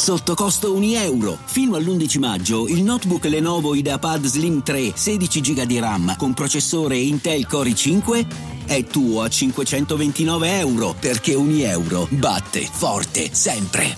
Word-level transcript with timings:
Sotto 0.00 0.34
costo 0.34 0.72
1 0.72 0.96
euro. 0.96 1.36
Fino 1.44 1.76
all'11 1.76 2.18
maggio 2.20 2.66
il 2.68 2.82
notebook 2.82 3.26
Lenovo 3.26 3.74
IdeaPad 3.74 4.24
Slim 4.24 4.62
3 4.62 4.96
16 4.96 5.40
GB 5.42 5.62
di 5.64 5.78
RAM 5.78 6.16
con 6.16 6.32
processore 6.32 6.96
Intel 6.96 7.46
Core 7.46 7.68
i5 7.68 8.64
è 8.66 8.82
tuo 8.84 9.20
a 9.20 9.28
529 9.28 10.58
euro 10.58 10.94
perché 10.98 11.34
1 11.34 11.50
euro 11.64 12.06
batte 12.12 12.60
forte 12.60 13.34
sempre. 13.34 13.94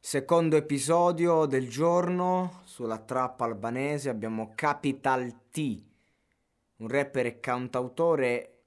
Secondo 0.00 0.56
episodio 0.56 1.44
del 1.44 1.68
giorno 1.68 2.62
sulla 2.64 2.96
trappa 2.96 3.44
albanese 3.44 4.08
abbiamo 4.08 4.52
Capital 4.54 5.30
T, 5.50 5.82
un 6.76 6.88
rapper 6.88 7.26
e 7.26 7.40
cantautore 7.40 8.59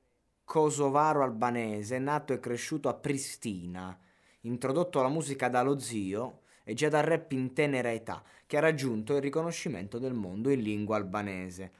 kosovaro-albanese, 0.44 2.00
nato 2.00 2.34
e 2.34 2.40
cresciuto 2.40 2.90
a 2.90 2.94
Pristina, 2.94 3.98
introdotto 4.42 5.00
alla 5.00 5.10
musica 5.10 5.50
dallo 5.50 5.80
zio 5.80 6.42
e 6.64 6.74
già 6.74 6.90
dal 6.90 7.04
rap 7.04 7.32
in 7.32 7.54
tenera 7.54 7.92
età, 7.92 8.24
che 8.46 8.58
ha 8.58 8.62
raggiunto 8.62 9.16
il 9.16 9.22
riconoscimento 9.22 10.00
del 10.00 10.14
mondo 10.14 10.50
in 10.50 10.62
lingua 10.62 10.96
albanese. 10.96 11.72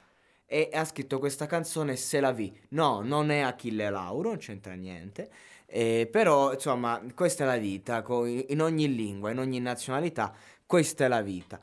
E 0.46 0.68
ha 0.72 0.84
scritto 0.84 1.18
questa 1.18 1.46
canzone 1.46 1.96
Se 1.96 2.20
la 2.20 2.32
vi. 2.32 2.54
No, 2.70 3.00
non 3.00 3.30
è 3.30 3.40
Achille 3.40 3.88
Lauro, 3.90 4.28
non 4.28 4.38
c'entra 4.38 4.74
niente. 4.74 5.30
Eh, 5.66 6.06
però, 6.10 6.52
insomma, 6.52 7.02
questa 7.14 7.44
è 7.44 7.46
la 7.46 7.56
vita, 7.56 8.04
in 8.46 8.60
ogni 8.60 8.94
lingua, 8.94 9.30
in 9.30 9.38
ogni 9.38 9.58
nazionalità, 9.58 10.32
questa 10.66 11.06
è 11.06 11.08
la 11.08 11.22
vita. 11.22 11.60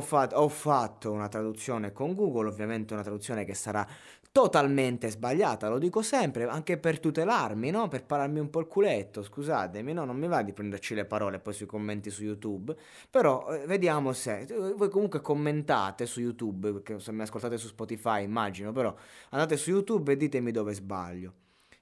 Fatto, 0.00 0.36
ho 0.36 0.48
fatto 0.48 1.12
una 1.12 1.28
traduzione 1.28 1.92
con 1.92 2.14
Google, 2.14 2.48
ovviamente 2.48 2.94
una 2.94 3.02
traduzione 3.02 3.44
che 3.44 3.54
sarà 3.54 3.86
totalmente 4.34 5.10
sbagliata, 5.10 5.68
lo 5.68 5.78
dico 5.78 6.02
sempre, 6.02 6.48
anche 6.48 6.76
per 6.76 6.98
tutelarmi, 6.98 7.70
no? 7.70 7.86
Per 7.86 8.04
pararmi 8.04 8.40
un 8.40 8.50
po' 8.50 8.58
il 8.58 8.66
culetto, 8.66 9.22
scusatemi, 9.22 9.92
no? 9.92 10.04
Non 10.04 10.16
mi 10.16 10.26
va 10.26 10.42
di 10.42 10.52
prenderci 10.52 10.96
le 10.96 11.04
parole 11.04 11.38
poi 11.38 11.52
sui 11.52 11.66
commenti 11.66 12.10
su 12.10 12.24
YouTube, 12.24 12.74
però 13.08 13.46
eh, 13.54 13.64
vediamo 13.66 14.12
se... 14.12 14.44
Voi 14.74 14.88
comunque 14.88 15.20
commentate 15.20 16.04
su 16.06 16.18
YouTube, 16.18 16.72
perché 16.72 16.98
se 16.98 17.12
mi 17.12 17.22
ascoltate 17.22 17.56
su 17.56 17.68
Spotify 17.68 18.24
immagino, 18.24 18.72
però 18.72 18.92
andate 19.30 19.56
su 19.56 19.70
YouTube 19.70 20.10
e 20.10 20.16
ditemi 20.16 20.50
dove 20.50 20.74
sbaglio. 20.74 21.34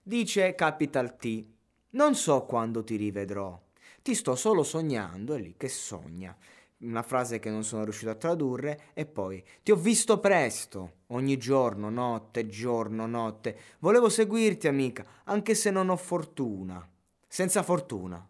Dice 0.03 0.55
Capital 0.55 1.17
T, 1.17 1.47
non 1.93 2.15
so 2.15 2.43
quando 2.43 2.85
ti 2.85 2.97
rivedrò, 2.97 3.59
ti 4.03 4.15
sto 4.15 4.35
solo 4.35 4.63
sognando, 4.63 5.33
è 5.33 5.39
lì 5.39 5.55
che 5.57 5.71
sogna 5.71 6.37
una 6.83 7.03
frase 7.03 7.39
che 7.39 7.51
non 7.51 7.65
sono 7.65 7.85
riuscito 7.85 8.11
a 8.11 8.15
tradurre 8.15 8.91
e 8.95 9.07
poi 9.07 9.43
ti 9.63 9.71
ho 9.71 9.77
visto 9.77 10.19
presto, 10.19 11.03
ogni 11.09 11.37
giorno, 11.37 11.91
notte, 11.91 12.47
giorno, 12.47 13.07
notte. 13.07 13.57
Volevo 13.79 14.09
seguirti, 14.09 14.69
amica, 14.69 15.05
anche 15.25 15.55
se 15.55 15.71
non 15.71 15.89
ho 15.89 15.97
fortuna. 15.97 16.87
Senza 17.27 17.63
fortuna, 17.63 18.27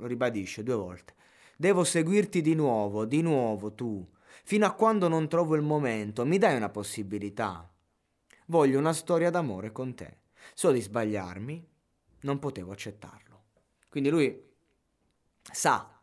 ribadisce 0.00 0.62
due 0.62 0.74
volte. 0.74 1.14
Devo 1.56 1.84
seguirti 1.84 2.42
di 2.42 2.54
nuovo, 2.54 3.04
di 3.04 3.22
nuovo 3.22 3.72
tu, 3.72 4.06
fino 4.44 4.66
a 4.66 4.72
quando 4.72 5.08
non 5.08 5.28
trovo 5.28 5.54
il 5.54 5.62
momento. 5.62 6.24
Mi 6.24 6.38
dai 6.38 6.56
una 6.56 6.68
possibilità. 6.68 7.68
Voglio 8.46 8.78
una 8.78 8.92
storia 8.92 9.30
d'amore 9.30 9.72
con 9.72 9.94
te. 9.94 10.18
So 10.54 10.70
di 10.70 10.80
sbagliarmi, 10.80 11.66
non 12.20 12.38
potevo 12.38 12.72
accettarlo. 12.72 13.44
Quindi 13.88 14.10
lui 14.10 14.44
sa 15.50 15.95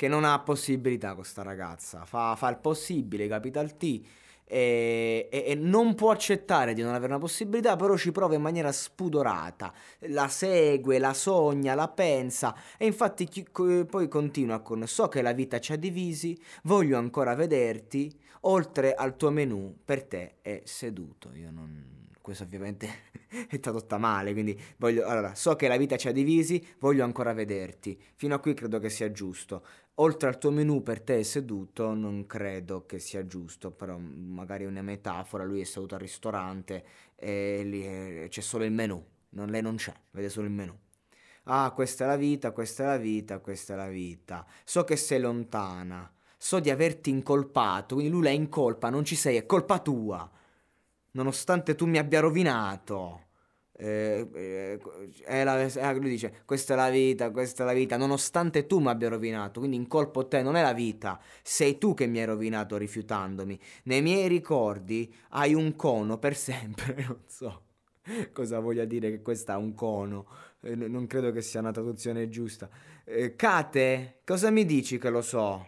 che 0.00 0.08
non 0.08 0.24
ha 0.24 0.38
possibilità 0.38 1.14
questa 1.14 1.42
ragazza, 1.42 2.06
fa, 2.06 2.34
fa 2.34 2.48
il 2.48 2.56
possibile, 2.56 3.28
capital 3.28 3.76
T, 3.76 4.00
e, 4.46 5.28
e, 5.30 5.44
e, 5.48 5.54
non 5.54 5.94
può 5.94 6.10
accettare 6.10 6.72
di 6.72 6.80
non 6.80 6.94
avere 6.94 7.12
una 7.12 7.20
possibilità, 7.20 7.76
però 7.76 7.98
ci 7.98 8.10
prova 8.10 8.34
in 8.34 8.40
maniera 8.40 8.72
spudorata, 8.72 9.70
la 10.06 10.26
segue, 10.28 10.98
la 10.98 11.12
sogna, 11.12 11.74
la 11.74 11.88
pensa 11.88 12.56
e 12.78 12.86
infatti 12.86 13.26
chi, 13.26 13.44
poi 13.52 14.08
continua 14.08 14.60
con 14.60 14.86
so 14.86 15.08
che 15.08 15.20
la 15.20 15.32
vita 15.32 15.60
ci 15.60 15.72
ha 15.72 15.76
divisi, 15.76 16.40
voglio 16.62 16.96
ancora 16.96 17.34
vederti, 17.34 18.10
oltre 18.44 18.94
al 18.94 19.16
tuo 19.16 19.28
menù 19.28 19.80
per 19.84 20.04
te 20.04 20.36
è 20.40 20.62
seduto. 20.64 21.30
Io 21.34 21.50
non 21.50 22.08
questo 22.30 22.44
ovviamente 22.44 22.88
è 23.48 23.58
tradotta 23.58 23.98
male, 23.98 24.32
quindi 24.32 24.58
voglio, 24.76 25.04
allora, 25.06 25.34
so 25.34 25.56
che 25.56 25.66
la 25.66 25.76
vita 25.76 25.96
ci 25.96 26.06
ha 26.06 26.12
divisi, 26.12 26.64
voglio 26.78 27.02
ancora 27.02 27.32
vederti. 27.32 28.00
Fino 28.14 28.36
a 28.36 28.38
qui 28.38 28.54
credo 28.54 28.78
che 28.78 28.88
sia 28.88 29.10
giusto. 29.10 29.64
Oltre 29.94 30.28
al 30.28 30.38
tuo 30.38 30.50
menù 30.50 30.82
per 30.82 31.00
te 31.00 31.18
è 31.18 31.22
seduto, 31.24 31.92
non 31.92 32.26
credo 32.26 32.86
che 32.86 33.00
sia 33.00 33.26
giusto, 33.26 33.72
però 33.72 33.98
magari 33.98 34.64
una 34.64 34.80
metafora, 34.80 35.44
lui 35.44 35.60
è 35.60 35.64
seduto 35.64 35.96
al 35.96 36.00
ristorante 36.00 36.84
e 37.16 37.62
lì 37.64 37.84
eh, 37.84 38.26
c'è 38.30 38.40
solo 38.40 38.64
il 38.64 38.72
menù, 38.72 39.04
non, 39.30 39.48
lei 39.48 39.60
non 39.60 39.74
c'è, 39.74 39.92
vede 40.12 40.28
solo 40.28 40.46
il 40.46 40.52
menù. 40.52 40.74
Ah, 41.44 41.72
questa 41.72 42.04
è 42.04 42.06
la 42.06 42.16
vita, 42.16 42.52
questa 42.52 42.84
è 42.84 42.86
la 42.86 42.96
vita, 42.96 43.40
questa 43.40 43.74
è 43.74 43.76
la 43.76 43.88
vita. 43.88 44.46
So 44.64 44.84
che 44.84 44.94
sei 44.94 45.18
lontana, 45.18 46.10
so 46.38 46.60
di 46.60 46.70
averti 46.70 47.10
incolpato, 47.10 47.96
quindi 47.96 48.12
lui 48.12 48.22
la 48.22 48.30
incolpa, 48.30 48.88
non 48.88 49.04
ci 49.04 49.16
sei, 49.16 49.36
è 49.36 49.46
colpa 49.46 49.80
tua 49.80 50.30
nonostante 51.12 51.74
tu 51.74 51.86
mi 51.86 51.98
abbia 51.98 52.20
rovinato. 52.20 53.26
Eh, 53.72 54.28
eh, 54.34 55.44
la, 55.44 55.58
eh, 55.58 55.94
lui 55.94 56.10
dice 56.10 56.42
questa 56.44 56.74
è 56.74 56.76
la 56.76 56.90
vita, 56.90 57.30
questa 57.30 57.62
è 57.62 57.66
la 57.66 57.72
vita, 57.72 57.96
nonostante 57.96 58.66
tu 58.66 58.78
mi 58.78 58.88
abbia 58.88 59.08
rovinato, 59.08 59.60
quindi 59.60 59.78
in 59.78 59.86
colpo 59.86 60.28
te 60.28 60.42
non 60.42 60.54
è 60.56 60.62
la 60.62 60.74
vita, 60.74 61.18
sei 61.42 61.78
tu 61.78 61.94
che 61.94 62.06
mi 62.06 62.18
hai 62.18 62.26
rovinato 62.26 62.76
rifiutandomi. 62.76 63.58
Nei 63.84 64.02
miei 64.02 64.28
ricordi 64.28 65.12
hai 65.30 65.54
un 65.54 65.76
cono 65.76 66.18
per 66.18 66.36
sempre, 66.36 66.94
non 67.08 67.22
so 67.26 67.62
cosa 68.32 68.58
voglia 68.60 68.84
dire 68.84 69.10
che 69.10 69.22
questo 69.22 69.52
ha 69.52 69.56
un 69.56 69.74
cono, 69.74 70.26
eh, 70.62 70.74
non 70.74 71.06
credo 71.06 71.32
che 71.32 71.42
sia 71.42 71.60
una 71.60 71.72
traduzione 71.72 72.28
giusta. 72.28 72.68
Eh, 73.04 73.36
Kate, 73.36 74.20
cosa 74.24 74.50
mi 74.50 74.64
dici 74.64 74.98
che 74.98 75.10
lo 75.10 75.22
so? 75.22 75.66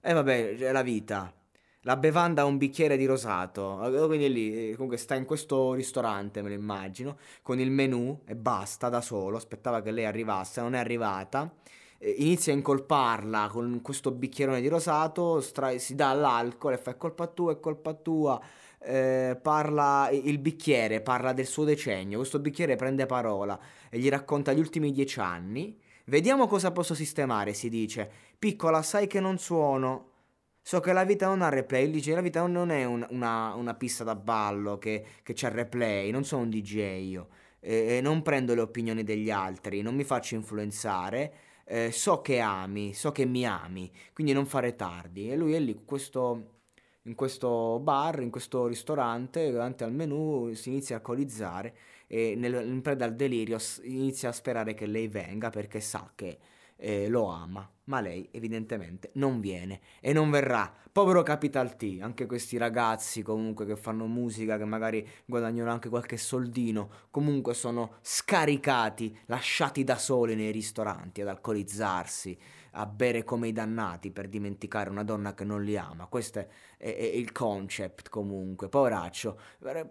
E 0.00 0.10
eh, 0.10 0.14
vabbè, 0.14 0.56
è 0.56 0.72
la 0.72 0.82
vita 0.82 1.34
la 1.82 1.96
bevanda 1.96 2.42
a 2.42 2.44
un 2.44 2.58
bicchiere 2.58 2.96
di 2.96 3.06
rosato. 3.06 3.78
Quindi 4.06 4.32
lì, 4.32 4.70
eh, 4.70 4.72
comunque 4.74 4.96
sta 4.96 5.14
in 5.14 5.24
questo 5.24 5.72
ristorante, 5.72 6.42
me 6.42 6.48
lo 6.48 6.54
immagino, 6.54 7.16
con 7.42 7.58
il 7.58 7.70
menù 7.70 8.20
e 8.26 8.34
basta 8.36 8.88
da 8.88 9.00
solo, 9.00 9.36
aspettava 9.36 9.82
che 9.82 9.90
lei 9.90 10.04
arrivasse, 10.04 10.60
non 10.60 10.74
è 10.74 10.78
arrivata. 10.78 11.52
Inizia 12.02 12.52
a 12.52 12.56
incolparla 12.56 13.48
con 13.50 13.80
questo 13.82 14.10
bicchierone 14.10 14.62
di 14.62 14.68
rosato, 14.68 15.40
stra- 15.42 15.76
si 15.76 15.94
dà 15.94 16.10
all'alcol 16.10 16.72
e 16.72 16.78
fa 16.78 16.92
è 16.92 16.96
colpa 16.96 17.26
tua, 17.26 17.52
è 17.52 17.60
colpa 17.60 17.92
tua. 17.92 18.40
Eh, 18.82 19.38
parla 19.40 20.08
il 20.10 20.38
bicchiere, 20.38 21.02
parla 21.02 21.34
del 21.34 21.46
suo 21.46 21.64
decennio. 21.64 22.16
Questo 22.18 22.38
bicchiere 22.38 22.76
prende 22.76 23.04
parola 23.04 23.58
e 23.90 23.98
gli 23.98 24.08
racconta 24.08 24.54
gli 24.54 24.58
ultimi 24.58 24.92
dieci 24.92 25.20
anni. 25.20 25.78
Vediamo 26.06 26.46
cosa 26.46 26.72
posso 26.72 26.94
sistemare, 26.94 27.52
si 27.52 27.68
dice. 27.68 28.10
Piccola, 28.38 28.80
sai 28.80 29.06
che 29.06 29.20
non 29.20 29.36
suono. 29.36 30.09
So 30.62 30.80
che 30.80 30.92
la 30.92 31.04
vita 31.04 31.26
non 31.26 31.42
ha 31.42 31.48
replay, 31.48 31.84
il 31.84 31.92
DJ, 31.92 32.12
la 32.12 32.20
vita 32.20 32.46
non 32.46 32.70
è 32.70 32.84
un, 32.84 33.06
una, 33.10 33.54
una, 33.54 33.74
pista 33.74 34.04
da 34.04 34.14
ballo 34.14 34.78
che, 34.78 35.04
che 35.22 35.32
c'ha 35.34 35.48
replay, 35.48 36.10
non 36.10 36.24
sono 36.24 36.42
un 36.42 36.50
DJ 36.50 37.00
io, 37.02 37.28
eh, 37.60 38.00
non 38.02 38.22
prendo 38.22 38.54
le 38.54 38.60
opinioni 38.60 39.02
degli 39.02 39.30
altri, 39.30 39.82
non 39.82 39.94
mi 39.94 40.04
faccio 40.04 40.34
influenzare, 40.34 41.32
eh, 41.64 41.90
so 41.92 42.20
che 42.20 42.40
ami, 42.40 42.92
so 42.94 43.10
che 43.12 43.24
mi 43.24 43.46
ami, 43.46 43.90
quindi 44.12 44.32
non 44.32 44.46
fare 44.46 44.76
tardi. 44.76 45.30
E 45.30 45.36
lui 45.36 45.54
è 45.54 45.60
lì, 45.60 45.82
questo, 45.84 46.60
in 47.02 47.14
questo 47.14 47.78
bar, 47.80 48.20
in 48.20 48.30
questo 48.30 48.66
ristorante, 48.66 49.50
davanti 49.50 49.84
al 49.84 49.92
menù, 49.92 50.52
si 50.54 50.68
inizia 50.68 50.96
a 50.96 50.98
alcolizzare 50.98 51.74
e 52.06 52.34
nel, 52.36 52.66
in 52.66 52.82
preda 52.82 53.04
al 53.04 53.14
delirio 53.14 53.58
inizia 53.82 54.30
a 54.30 54.32
sperare 54.32 54.74
che 54.74 54.86
lei 54.86 55.06
venga 55.06 55.48
perché 55.50 55.80
sa 55.80 56.10
che 56.16 56.38
eh, 56.76 57.08
lo 57.08 57.26
ama, 57.26 57.70
ma 57.90 58.00
lei 58.00 58.28
evidentemente 58.30 59.10
non 59.14 59.40
viene 59.40 59.80
e 60.00 60.12
non 60.12 60.30
verrà. 60.30 60.72
Povero 60.92 61.22
Capital 61.22 61.76
T, 61.76 61.98
anche 62.00 62.26
questi 62.26 62.56
ragazzi 62.56 63.22
comunque 63.22 63.66
che 63.66 63.76
fanno 63.76 64.06
musica, 64.06 64.56
che 64.56 64.64
magari 64.64 65.06
guadagnano 65.24 65.70
anche 65.70 65.88
qualche 65.88 66.16
soldino, 66.16 66.88
comunque 67.10 67.52
sono 67.52 67.96
scaricati, 68.00 69.16
lasciati 69.26 69.82
da 69.82 69.96
soli 69.96 70.36
nei 70.36 70.52
ristoranti 70.52 71.20
ad 71.20 71.28
alcolizzarsi 71.28 72.38
a 72.72 72.86
bere 72.86 73.24
come 73.24 73.48
i 73.48 73.52
dannati 73.52 74.10
per 74.10 74.28
dimenticare 74.28 74.90
una 74.90 75.02
donna 75.02 75.34
che 75.34 75.44
non 75.44 75.62
li 75.62 75.76
ama. 75.76 76.06
Questo 76.06 76.38
è, 76.38 76.46
è, 76.76 76.88
il 76.90 77.32
concept 77.32 78.08
comunque. 78.08 78.68
Poveraccio, 78.68 79.38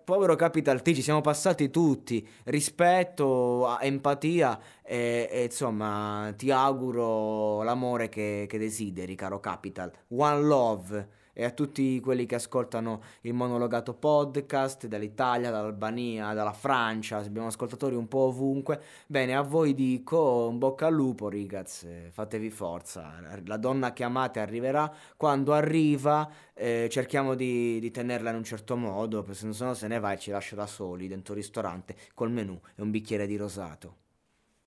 povero 0.03 0.35
Capital 0.35 0.81
T, 0.81 0.93
ci 0.93 1.01
siamo 1.01 1.21
passati 1.21 1.69
tutti. 1.69 2.25
Rispetto, 2.45 3.77
empatia 3.79 4.59
e, 4.81 5.27
e 5.29 5.43
insomma 5.43 6.33
ti 6.35 6.51
auguro 6.51 7.63
l'amore 7.63 7.88
che, 7.97 8.45
che 8.47 8.57
desideri, 8.57 9.15
caro 9.15 9.39
Capital. 9.39 9.91
One 10.09 10.41
love 10.41 11.07
e 11.39 11.45
a 11.45 11.51
tutti 11.51 12.01
quelli 12.01 12.25
che 12.25 12.35
ascoltano 12.35 13.01
il 13.21 13.33
monologato 13.33 13.93
podcast 13.93 14.87
dall'Italia, 14.87 15.49
dall'Albania, 15.49 16.33
dalla 16.33 16.51
Francia, 16.51 17.15
abbiamo 17.15 17.47
ascoltatori 17.47 17.95
un 17.95 18.09
po' 18.09 18.27
ovunque. 18.27 18.81
Bene, 19.07 19.33
a 19.37 19.41
voi 19.41 19.73
dico 19.73 20.47
un 20.49 20.57
bocca 20.57 20.87
al 20.87 20.93
lupo, 20.93 21.29
ragazzi, 21.29 21.87
fatevi 22.11 22.49
forza. 22.49 23.13
La 23.45 23.55
donna 23.55 23.93
che 23.93 24.03
amate 24.03 24.41
arriverà, 24.41 24.93
quando 25.15 25.53
arriva 25.53 26.29
eh, 26.53 26.89
cerchiamo 26.91 27.35
di, 27.35 27.79
di, 27.79 27.89
tenerla 27.89 28.31
in 28.31 28.35
un 28.35 28.43
certo 28.43 28.75
modo, 28.75 29.21
perché 29.21 29.53
se 29.53 29.63
no 29.63 29.73
se 29.73 29.87
ne 29.87 29.99
va 29.99 30.11
e 30.11 30.19
ci 30.19 30.31
lascia 30.31 30.57
da 30.57 30.67
soli 30.67 31.07
dentro 31.07 31.33
il 31.33 31.39
ristorante 31.39 31.95
col 32.13 32.31
menù 32.31 32.59
e 32.75 32.81
un 32.81 32.91
bicchiere 32.91 33.25
di 33.25 33.37
rosato. 33.37 34.07